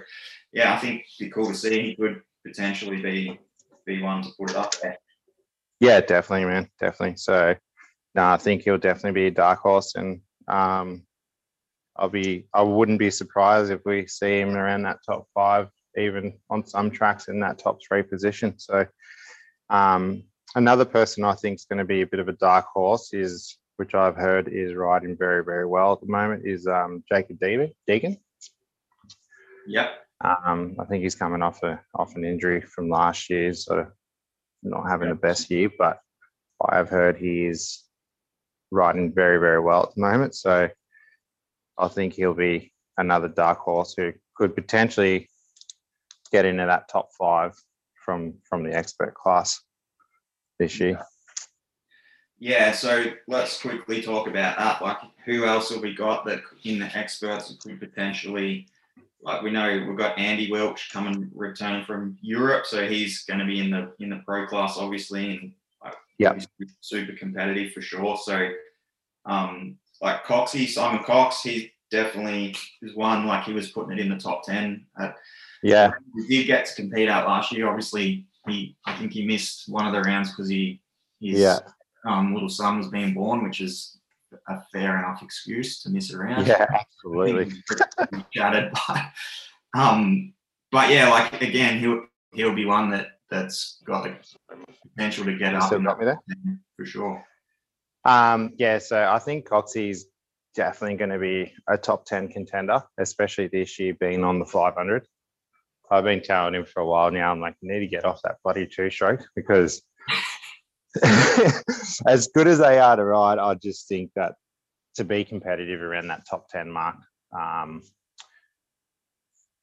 [0.53, 1.83] yeah, I think it'd be cool to see.
[1.83, 3.39] He could potentially be
[3.87, 4.99] be one to put it up there.
[5.81, 7.17] Yeah, definitely, man, definitely.
[7.17, 7.55] So,
[8.15, 11.05] no, I think he'll definitely be a dark horse, and um,
[11.97, 16.35] I'll be, I wouldn't be surprised if we see him around that top five, even
[16.51, 18.59] on some tracks in that top three position.
[18.59, 18.87] So,
[19.71, 23.15] um, another person I think is going to be a bit of a dark horse
[23.15, 27.39] is, which I've heard is riding very, very well at the moment, is um, Jacob
[27.39, 28.19] Deegan.
[29.69, 29.91] Yep.
[30.25, 33.87] Um, I think he's coming off a off an injury from last year, of
[34.65, 36.01] not having the best year, but
[36.69, 37.85] I've heard he is
[38.73, 40.35] riding very, very well at the moment.
[40.35, 40.69] So
[41.79, 45.29] I think he'll be another dark horse who could potentially
[46.33, 47.55] get into that top five
[48.05, 49.61] from from the expert class
[50.59, 50.91] this year.
[50.91, 51.03] Yeah.
[52.41, 54.81] Yeah, so let's quickly talk about that.
[54.81, 58.69] Like, who else have we got that in the experts could potentially?
[59.21, 63.47] Like we know we've got Andy Wilksch coming returning from Europe, so he's going to
[63.47, 65.53] be in the in the pro class, obviously, and
[65.85, 66.39] like, Yeah.
[66.81, 68.17] super competitive for sure.
[68.17, 68.51] So,
[69.27, 74.09] um, like Coxie, Simon Cox, he definitely is one like he was putting it in
[74.09, 74.87] the top ten.
[75.01, 75.17] At,
[75.65, 75.91] Yeah,
[76.29, 77.69] he did get to compete out last year.
[77.69, 80.81] Obviously, he I think he missed one of the rounds because he
[81.21, 81.59] his Yeah.
[82.07, 83.99] Um, little son was being born, which is
[84.49, 86.47] a fair enough excuse to miss around.
[86.47, 87.53] yeah, absolutely.
[88.31, 89.03] shattered, but
[89.77, 90.33] um,
[90.71, 94.17] but yeah, like again, he'll he'll be one that that's got the
[94.97, 96.19] potential to get You up still got me there?
[96.77, 97.25] for sure.
[98.05, 100.07] Um, yeah, so I think Coxie's
[100.55, 105.07] definitely going to be a top 10 contender, especially this year being on the 500.
[105.91, 108.21] I've been telling him for a while now, I'm like, you need to get off
[108.25, 109.83] that bloody two stroke because
[112.07, 114.35] as good as they are to ride, I just think that
[114.97, 116.97] to be competitive around that top 10 mark,
[117.39, 117.83] um,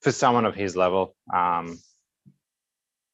[0.02, 1.80] for someone of his level, um,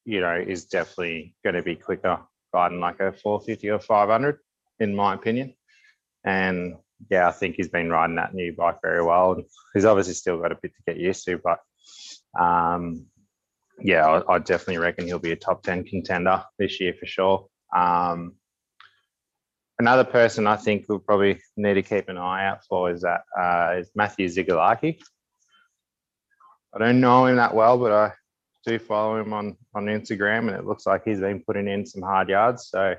[0.06, 2.20] you know, is definitely going to be quicker
[2.54, 4.40] riding like a 450 or 500
[4.80, 5.54] in my opinion.
[6.24, 6.76] And
[7.10, 9.42] yeah, I think he's been riding that new bike very well.
[9.74, 11.60] He's obviously still got a bit to get used to, but
[12.40, 13.06] um,
[13.80, 17.48] yeah, I, I definitely reckon he'll be a top 10 contender this year for sure.
[17.76, 18.34] Um,
[19.80, 23.22] another person I think we'll probably need to keep an eye out for is that
[23.40, 25.00] uh, is Matthew Zigalaki.
[26.74, 28.12] I don't know him that well, but I
[28.66, 32.02] do follow him on on Instagram, and it looks like he's been putting in some
[32.02, 32.68] hard yards.
[32.70, 32.96] So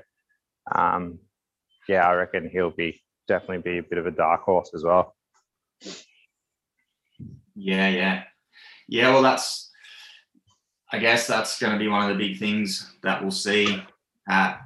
[0.75, 1.19] um,
[1.87, 5.15] yeah, I reckon he'll be definitely be a bit of a dark horse as well.
[7.55, 8.23] Yeah, yeah,
[8.87, 9.09] yeah.
[9.09, 9.71] Well, that's
[10.91, 13.81] I guess that's going to be one of the big things that we'll see
[14.27, 14.61] at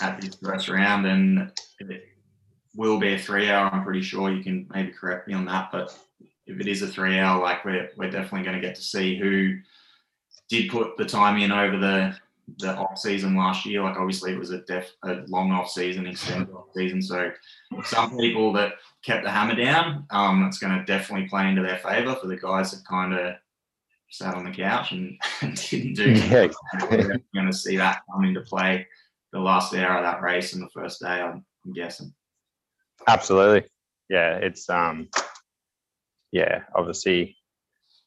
[0.00, 2.04] at this first round, and it
[2.74, 3.70] will be a three hour.
[3.72, 5.96] I'm pretty sure you can maybe correct me on that, but
[6.46, 9.16] if it is a three hour, like we're we're definitely going to get to see
[9.16, 9.56] who
[10.48, 12.16] did put the time in over the
[12.58, 13.82] the off season last year.
[13.82, 17.00] Like obviously it was a def a long off season, extended off season.
[17.00, 17.30] So
[17.84, 21.78] some people that kept the hammer down, um, that's going to definitely play into their
[21.78, 23.36] favour for the guys that kind of
[24.16, 25.18] sat on the couch and,
[25.70, 26.12] didn't do.
[26.12, 26.48] Yeah,
[26.90, 28.86] We're going to see that come into play
[29.32, 31.20] the last hour of that race and the first day.
[31.20, 32.14] I'm, I'm guessing.
[33.08, 33.68] Absolutely.
[34.08, 35.08] Yeah, it's um
[36.30, 37.36] yeah, obviously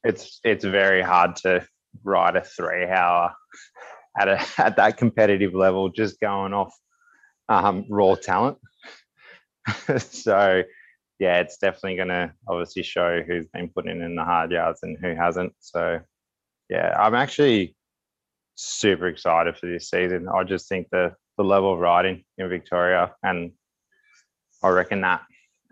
[0.04, 1.66] it's it's very hard to
[2.04, 3.34] ride a three hour
[4.18, 6.72] at a at that competitive level just going off
[7.48, 8.58] um raw talent.
[9.98, 10.62] so
[11.18, 15.14] yeah, it's definitely gonna obviously show who's been putting in the hard yards and who
[15.14, 15.52] hasn't.
[15.60, 16.00] So
[16.68, 17.76] yeah, I'm actually
[18.54, 20.28] super excited for this season.
[20.28, 23.52] I just think the the level of riding in Victoria and
[24.62, 25.22] I reckon that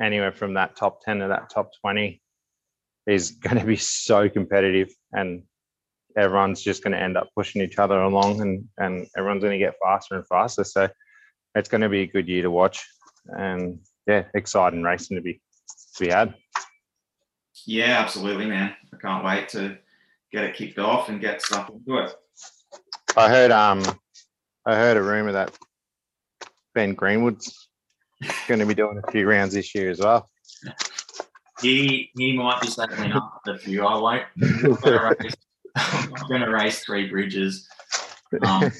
[0.01, 2.23] anywhere from that top 10 to that top 20
[3.07, 5.43] is going to be so competitive and
[6.17, 9.65] everyone's just going to end up pushing each other along and, and everyone's going to
[9.65, 10.65] get faster and faster.
[10.65, 10.89] So
[11.55, 12.87] it's going to be a good year to watch
[13.27, 15.41] and yeah, exciting racing to be,
[15.97, 16.35] to be had.
[17.67, 18.75] Yeah, absolutely, man.
[18.93, 19.79] I can't wait to
[20.33, 22.15] get it kicked off and get stuff into it.
[23.17, 23.83] I heard, um,
[24.65, 25.57] I heard a rumor that
[26.75, 27.69] Ben Greenwood's
[28.47, 30.29] going to be doing a few rounds this year as well.
[31.63, 33.87] He he might be settling up a few.
[33.87, 34.25] I won't.
[35.77, 37.67] I'm going to race three bridges.
[38.43, 38.71] Um,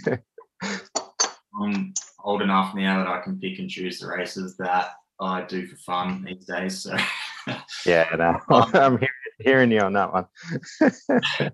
[1.63, 5.67] I'm old enough now that I can pick and choose the races that I do
[5.67, 6.83] for fun these days.
[6.83, 6.97] So
[7.87, 8.41] yeah, no,
[8.75, 10.27] I'm hearing, hearing you on that one.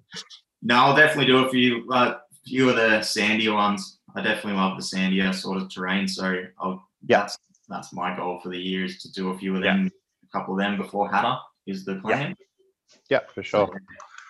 [0.63, 3.99] no, I'll definitely do a few uh, few of the sandier ones.
[4.15, 6.09] I definitely love the sandier sort of terrain.
[6.09, 7.21] So I'll Yeah.
[7.21, 9.91] that's that's my goal for the year is to do a few of them,
[10.25, 12.35] a couple of them before Hattah is the plan.
[13.09, 13.71] Yeah, for sure.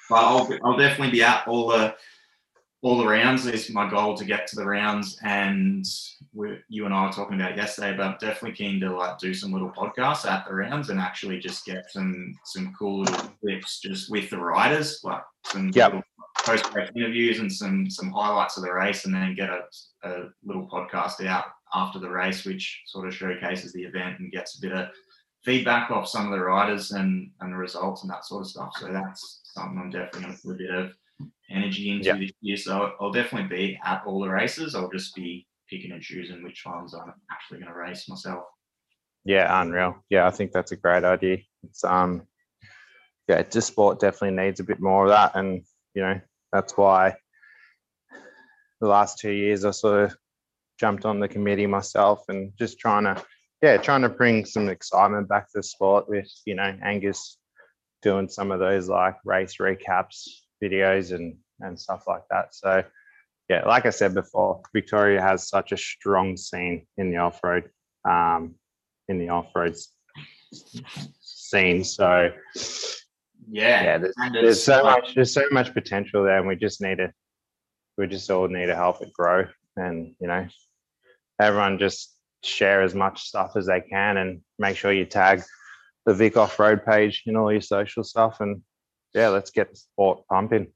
[0.08, 1.94] But I'll, I'll definitely be at all the
[2.82, 3.46] all the rounds.
[3.46, 5.86] Is my goal to get to the rounds, and
[6.68, 7.96] you and I were talking about yesterday.
[7.96, 11.38] But I'm definitely keen to like do some little podcasts at the rounds and actually
[11.38, 16.04] just get some some cool little clips just with the riders, like some Yep.
[16.44, 19.62] post race interviews and some some highlights of the race, and then get a,
[20.04, 24.58] a little podcast out after the race, which sort of showcases the event and gets
[24.58, 24.88] a bit of
[25.44, 28.72] feedback off some of the riders and and the results and that sort of stuff.
[28.78, 30.92] So that's something I'm definitely going to put a bit of
[31.50, 32.16] energy into Yeah.
[32.18, 32.56] this year.
[32.56, 34.74] So I'll definitely be at all the races.
[34.74, 38.44] I'll just be picking and choosing which ones I'm actually going to race myself.
[39.24, 40.04] Yeah, unreal.
[40.10, 41.38] Yeah, I think that's a great idea.
[41.62, 42.26] It's um,
[43.28, 45.62] yeah, just sport definitely needs a bit more of that, and
[45.94, 46.20] you know
[46.52, 47.14] that's why
[48.80, 50.16] the last two years I sort of
[50.80, 53.22] jumped on the committee myself and just trying to,
[53.62, 57.38] yeah, trying to bring some excitement back to the sport with you know Angus
[58.02, 60.26] doing some of those like race recaps
[60.62, 62.54] videos and and stuff like that.
[62.54, 62.82] So
[63.48, 67.70] yeah, like I said before, Victoria has such a strong scene in the off road,
[68.08, 68.54] um,
[69.08, 69.76] in the off road
[71.20, 71.84] scene.
[71.84, 72.32] So
[73.48, 73.82] Yeah.
[73.82, 77.12] yeah, there's, there's so much there's so much potential there, and we just need to
[77.98, 79.46] we just all need to help it grow,
[79.76, 80.46] and you know,
[81.40, 85.42] everyone just share as much stuff as they can, and make sure you tag
[86.06, 88.62] the Vic Off Road page in all your social stuff, and
[89.14, 90.68] yeah, let's get the sport pumping.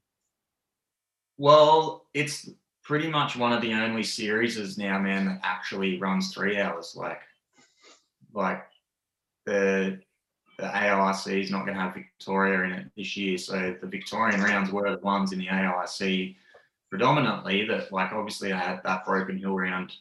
[1.37, 2.49] Well, it's
[2.83, 6.95] pretty much one of the only series now, man, that actually runs three hours.
[6.95, 7.21] Like,
[8.33, 8.63] like
[9.45, 9.99] the
[10.57, 14.41] the AIC is not going to have Victoria in it this year, so the Victorian
[14.41, 16.35] rounds were the ones in the AIC
[16.89, 17.65] predominantly.
[17.67, 19.91] That like obviously I had that Broken Hill round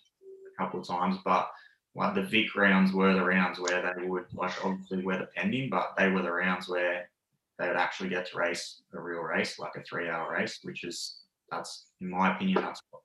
[0.55, 1.51] a couple of times, but
[1.94, 5.94] like the Vic rounds were the rounds where they would like obviously were pending, but
[5.99, 7.09] they were the rounds where
[7.59, 11.23] they would actually get to race a real race, like a three-hour race, which is
[11.51, 13.03] that's in my opinion that's what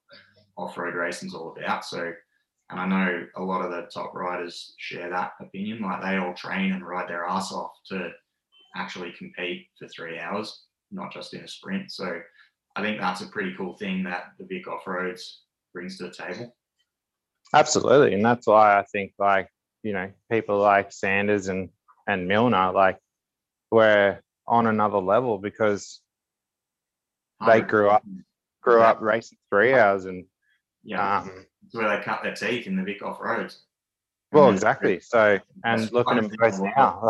[0.57, 1.85] off-road racing's all about.
[1.85, 2.11] So,
[2.69, 5.81] and I know a lot of the top riders share that opinion.
[5.81, 8.11] Like they all train and ride their ass off to
[8.75, 11.91] actually compete for three hours, not just in a sprint.
[11.91, 12.19] So,
[12.75, 16.11] I think that's a pretty cool thing that the Vic Off Roads brings to the
[16.11, 16.55] table.
[17.53, 19.49] Absolutely, and that's why I think like
[19.83, 21.69] you know people like Sanders and
[22.07, 22.97] and Milner like
[23.71, 26.01] we're on another level because
[27.47, 28.05] They grew up-
[28.61, 28.89] grew Yeah.
[28.91, 30.27] up racing three hours and
[30.83, 33.65] Yeah, um, it's where they cut their teeth in the Vic Off Roads.
[34.31, 34.99] well exactly.
[34.99, 37.09] So and That's look at them both now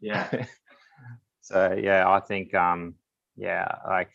[0.00, 0.28] Yeah,
[1.40, 2.94] so yeah i think um
[3.36, 4.10] yeah like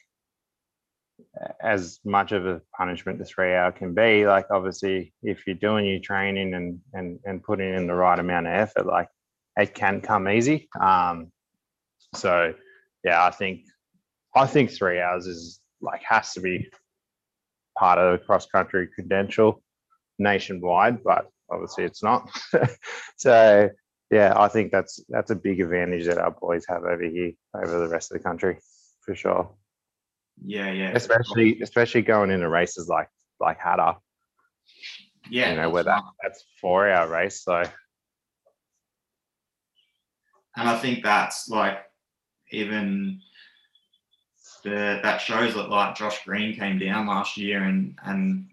[1.61, 5.85] as much of a punishment the three hour can be like obviously if you're doing
[5.85, 9.07] your training and and and putting in the right amount of effort like
[9.57, 10.69] it can come easy.
[10.79, 11.31] Um
[12.13, 12.54] so
[13.04, 13.62] yeah i think
[14.36, 16.69] i think three hours is like has to be
[17.78, 19.62] part of the cross country credential
[20.19, 22.30] nationwide but obviously it's not
[23.17, 23.69] so
[24.12, 27.80] yeah, I think that's that's a big advantage that our boys have over here over
[27.80, 28.60] the rest of the country
[29.00, 29.50] for sure.
[30.43, 30.91] yeah, yeah.
[30.93, 33.08] Especially especially going into races like
[33.39, 33.95] like Hattah,
[35.30, 37.41] yeah, you know, where that that's four hour race.
[37.41, 37.63] So
[40.58, 41.78] and I think that's like
[42.51, 43.21] even
[44.63, 48.47] the that shows that like Josh Green came down last year and and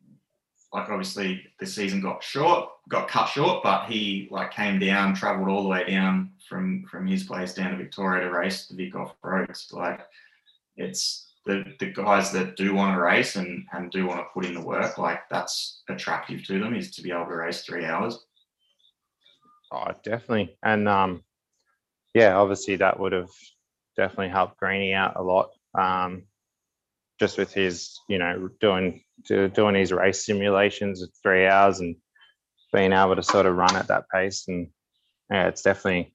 [0.73, 5.49] like obviously the season got short, got cut short, but he like came down, travelled
[5.49, 8.95] all the way down from from his place down to Victoria to race the Vic
[8.95, 9.69] off roads.
[9.73, 10.01] Like
[10.77, 14.45] it's the the guys that do want to race and and do want to put
[14.45, 17.85] in the work, like that's attractive to them is to be able to race three
[17.85, 18.25] hours.
[19.73, 20.57] oh definitely.
[20.63, 21.23] And um
[22.15, 23.31] yeah, obviously that would have
[23.99, 25.51] definitely helped Greeny out a lot.
[25.79, 26.23] Um
[27.21, 31.97] just with his, you know, doing do, doing his race simulations at three hours and
[32.73, 34.69] being able to sort of run at that pace and
[35.31, 36.15] yeah, it's definitely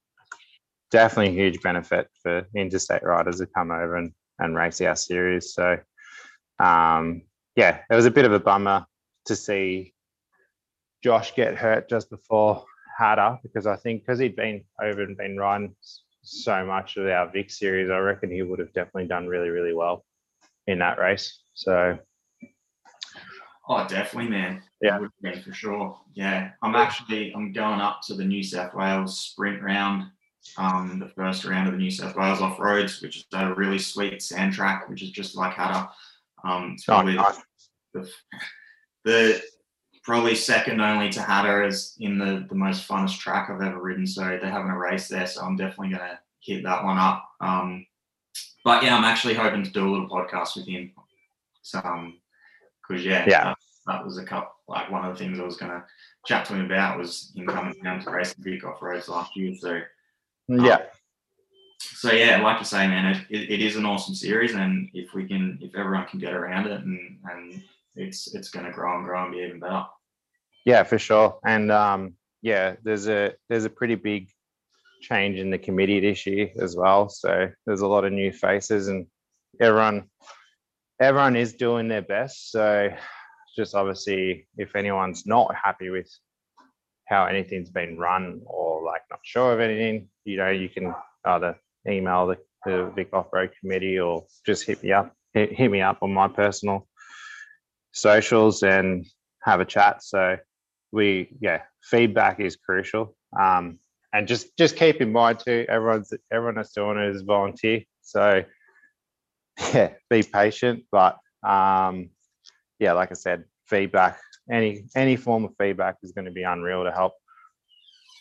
[0.92, 5.54] definitely a huge benefit for interstate riders to come over and, and race our series.
[5.54, 5.78] So
[6.60, 7.24] um
[7.56, 8.86] yeah, it was a bit of a bummer
[9.26, 9.94] to see
[11.04, 12.66] Josh get hurt just before
[13.00, 15.76] Hattah because I think because he'd been over and been riding
[16.24, 19.74] so much of our Vic series, I reckon he would have definitely done really, really
[19.74, 20.06] well
[20.68, 21.40] in that race.
[21.54, 22.00] So
[23.70, 24.62] Oh, definitely, man.
[24.82, 25.00] Yeah.
[25.00, 25.98] Would be for sure.
[26.14, 30.04] Yeah, I'm actually I'm going up to the New South Wales sprint round,
[30.58, 33.80] um, the first round of the New South Wales off roads, which is a really
[33.80, 35.90] sweet sand track, which is just like Hattah.
[36.44, 37.40] Um, it's oh, probably nice.
[37.94, 38.12] the,
[39.06, 39.42] the
[40.04, 44.06] probably second only to Hattah is in the the most funnest track I've ever ridden.
[44.06, 47.28] So they're having a race there, so I'm definitely gonna hit that one up.
[47.42, 47.86] Um,
[48.64, 50.92] but yeah, I'm actually hoping to do a little podcast with him.
[51.62, 52.20] So, um,
[52.88, 53.44] because yeah, Yeah.
[53.46, 55.86] that, that was a cup like one of the things I was gonna
[56.26, 59.36] chat to him about was him coming down to race the Vic off roads last
[59.36, 59.56] year.
[59.56, 59.82] So
[60.50, 60.80] yeah,
[61.80, 65.14] so yeah, like you say, man, it, it, it is an awesome series, and if
[65.14, 67.64] we can, if everyone can get around it, and and
[67.96, 69.86] it's it's going to grow and grow and be even better.
[70.66, 71.40] Yeah, for sure.
[71.46, 74.30] And um, yeah, there's a there's a pretty big
[75.02, 77.10] change in the committee this year as well.
[77.10, 79.08] So there's a lot of new faces, and
[79.60, 80.10] everyone
[81.00, 82.52] everyone is doing their best.
[82.52, 82.90] So
[83.56, 86.10] just obviously, if anyone's not happy with
[87.08, 90.94] how anything's been run or like not sure of anything, you know, you can
[91.26, 91.58] either
[91.88, 95.82] email the, the Vic Off Road Committee or just hit me up, hit, hit me
[95.82, 96.88] up on my personal
[97.92, 99.06] socials and
[99.44, 100.04] have a chat.
[100.04, 100.38] So
[100.94, 103.16] we, yeah, feedback is crucial.
[103.38, 103.80] Um,
[104.14, 107.82] and just just keep in mind too, everyone's everyone that's doing it is volunteer.
[108.02, 108.44] So
[109.74, 112.12] yeah, be patient, but um,
[112.80, 114.20] yeah, like I said, feedback,
[114.52, 117.14] any any form of feedback is going to be unreal to help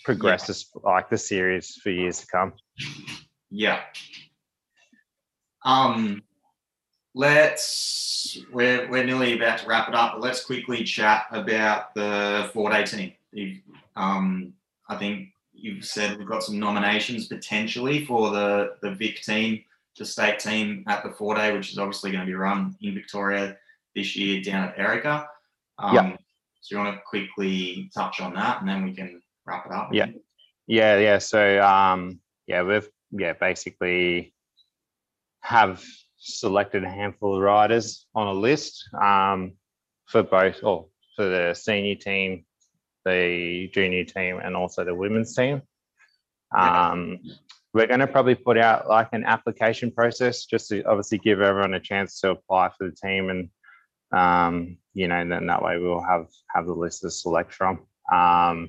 [0.05, 2.55] progress this like the series for years to come.
[3.51, 3.81] Yeah.
[5.65, 6.23] Um,
[7.15, 12.51] let's we're we're nearly about to wrap it up, but let's quickly chat about the
[12.53, 13.13] four day team.
[13.33, 13.59] You've,
[13.97, 14.53] um,
[14.89, 19.65] I think you've said we've got some nominations potentially for the the Vic team,
[19.99, 22.95] the state team at the four day, which is obviously going to be run in
[22.95, 23.57] Victoria
[23.95, 25.29] this year down at Erica.
[25.79, 26.17] Um, Yeah.
[26.61, 29.93] So you want to quickly touch on that, and then we can wrap it up.
[29.93, 30.07] Yeah.
[30.69, 31.19] Yeah, yeah.
[31.19, 34.33] So um yeah, we've yeah, basically
[35.41, 35.85] have
[36.23, 39.53] selected a handful of riders on a list um
[40.07, 42.45] for both or for the senior team,
[43.05, 45.63] the junior team and also the women's team.
[46.57, 47.19] Um
[47.75, 51.75] we're going to probably put out like an application process just to obviously give everyone
[51.75, 53.49] a chance to apply for the team and
[54.15, 57.81] um you know and then that way we'll have have the list to select from
[58.13, 58.69] um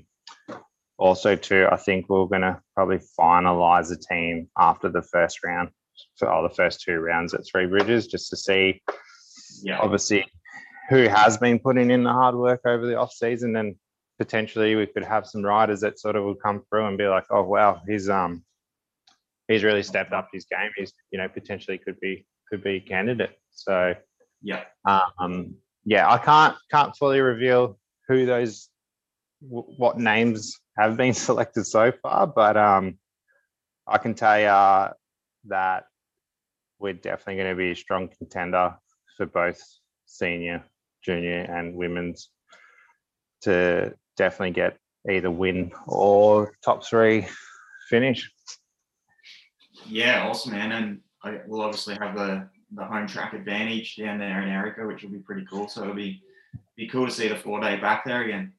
[0.97, 5.70] also too i think we're going to probably finalize the team after the first round
[6.18, 8.82] for all the first two rounds at three bridges just to see
[9.64, 9.80] Yeah.
[9.80, 10.26] obviously
[10.89, 13.76] who has been putting in the hard work over the off season and
[14.20, 17.26] potentially we could have some riders that sort of would come through and be like
[17.32, 18.44] oh wow he's um
[19.48, 22.80] he's really stepped up his game he's you know potentially could be could be a
[22.82, 23.94] candidate so
[24.41, 24.64] Yeah.
[24.88, 27.78] um yeah i can't can't fully reveal
[28.08, 28.70] who those
[29.41, 32.98] what names have been selected so far but um
[33.88, 34.94] i can tell you
[35.48, 35.86] that
[36.80, 38.76] we're definitely going to be a strong contender
[39.18, 39.62] for both
[40.06, 40.64] senior
[41.04, 42.30] junior and women's
[43.41, 44.78] to definitely get
[45.10, 47.28] either win or top three
[47.89, 48.32] finish
[49.86, 50.72] Yeah, awesome, man.
[50.72, 55.04] And I, we'll obviously have the, the home track advantage down there in Erica, which
[55.04, 55.68] will be pretty cool.
[55.68, 56.22] So it'll be
[56.76, 58.54] be cool to see the four day back there again.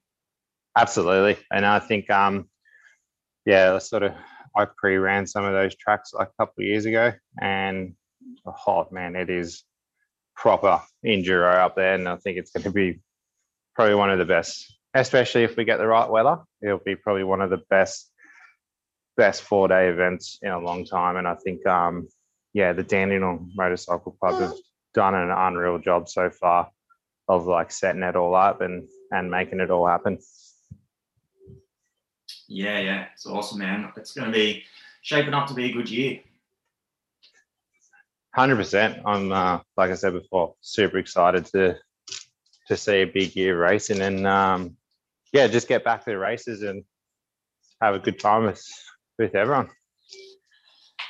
[0.77, 1.43] Absolutely.
[1.53, 2.49] And I think, um,
[3.45, 4.13] yeah, sort of,
[4.57, 7.95] I pre ran some of those tracks a couple of years ago, and
[8.47, 9.65] oh man, it is
[10.37, 11.95] proper enduro up there.
[11.95, 13.01] And I think it's going to be
[13.75, 16.39] probably one of the best, especially if we get the right weather.
[16.63, 18.11] It'll be probably one of the best,
[19.17, 21.17] best four day events in a long time.
[21.17, 22.09] And I think, um,
[22.53, 24.55] yeah, the Dandenong Motorcycle Club have
[24.95, 26.71] done an unreal job so far
[27.29, 30.19] of like setting it all up and and making it all happen.
[32.49, 33.91] Yeah, yeah, it's awesome, man.
[33.97, 34.65] It's going to be
[35.03, 36.21] shaping up to be a good year.
[38.35, 39.01] Hundred percent.
[39.07, 41.77] I'm uh, like I said before, super excited to
[42.67, 44.77] to see a big year racing and um,
[45.33, 46.85] yeah, just get back to the races and
[47.81, 48.65] have a good time with
[49.19, 49.71] with everyone.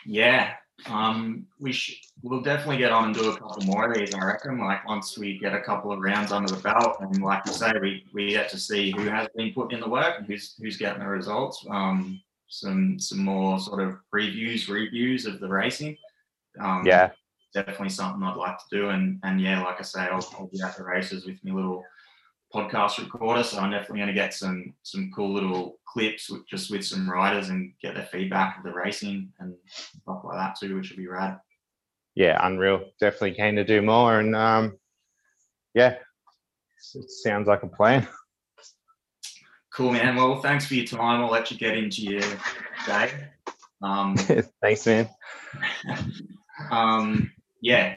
[0.05, 0.55] Yeah,
[0.87, 4.15] um, we sh- we'll definitely get on and do a couple more of these.
[4.15, 4.59] I reckon.
[4.59, 7.73] Like once we get a couple of rounds under the belt, and like you say,
[7.81, 10.77] we we get to see who has been putting in the work and who's who's
[10.77, 11.65] getting the results.
[11.71, 15.97] Um, some some more sort of previews, reviews of the racing.
[16.61, 17.11] Um, Yeah,
[17.53, 18.91] definitely something I'd like to do.
[18.91, 21.85] And and yeah, like I say, I'll, I'll be at the races with my little
[22.55, 23.43] podcast recorder.
[23.43, 27.11] So I'm definitely going to get some some cool little clips with, just with some
[27.11, 30.99] riders and get their feedback of the racing and stuff like that too, which would
[30.99, 31.39] be rad.
[32.15, 32.85] yeah, unreal.
[33.01, 34.79] Definitely keen to do more and um,
[35.75, 35.97] yeah,
[36.95, 38.07] it sounds like a plan.
[39.75, 40.15] Cool, man.
[40.15, 41.21] Well, thanks for your time.
[41.21, 42.23] I'll let you get into your
[42.87, 43.11] day.
[43.83, 44.17] Um,
[44.63, 45.09] Thanks, man.
[46.71, 47.97] um, yeah,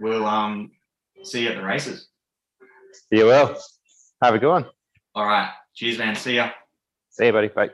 [0.00, 0.72] we'll um,
[1.22, 2.08] see you at the races.
[3.10, 3.56] You will.
[4.22, 4.66] Have a good one.
[5.14, 5.50] All right.
[5.74, 6.14] Cheers, man.
[6.14, 6.50] See ya.
[7.10, 7.48] See you, buddy.
[7.48, 7.70] Bye.